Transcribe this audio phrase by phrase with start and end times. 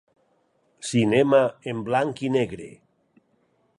[0.91, 1.41] Cinema
[1.73, 2.71] en blanc i negre.